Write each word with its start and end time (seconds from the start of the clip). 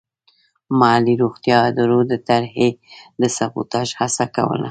محلي 0.79 1.13
روغتیايي 1.23 1.65
ادارو 1.69 1.99
د 2.11 2.13
طرحې 2.27 2.69
د 3.21 3.23
سبوتاژ 3.37 3.87
هڅه 3.99 4.25
کوله. 4.35 4.59